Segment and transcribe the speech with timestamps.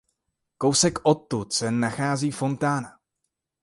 [0.57, 2.97] Kousek odtud se nachází fontána.